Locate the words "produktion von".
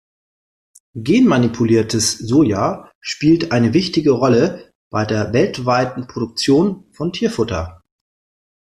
6.07-7.13